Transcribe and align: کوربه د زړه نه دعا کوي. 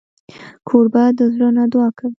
کوربه 0.67 1.03
د 1.17 1.19
زړه 1.33 1.47
نه 1.57 1.63
دعا 1.71 1.87
کوي. 1.97 2.09